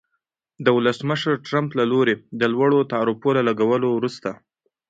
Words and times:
د 0.65 0.67
ولسمشر 0.77 1.33
ټرمپ 1.47 1.69
له 1.79 1.85
لوري 1.91 2.15
د 2.41 2.41
لوړو 2.53 2.79
تعرفو 2.91 3.29
له 3.37 3.41
لګولو 3.49 3.87
وروسته 3.93 4.29